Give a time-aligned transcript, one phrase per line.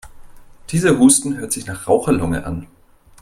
[0.71, 2.65] Dieser Husten hört sich nach Raucherlunge an.